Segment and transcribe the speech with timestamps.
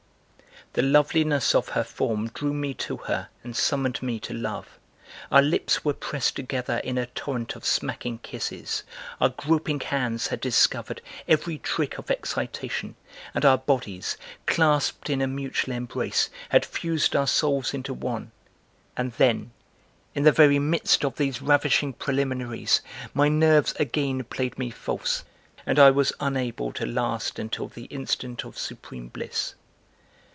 [0.73, 4.79] The loveliness of her form drew me to her and summoned me to love.
[5.29, 8.83] Our lips were pressed together in a torrent of smacking kisses,
[9.19, 12.95] our groping hands had discovered every trick of excitation,
[13.33, 18.31] and our bodies, clasped in a mutual embrace, had fused our souls into one,
[18.95, 19.51] (and then,
[20.15, 22.79] in the very midst of these ravishing preliminaries
[23.13, 25.25] my nerves again played me false
[25.65, 29.55] and I was unable to last until the instant of supreme bliss.)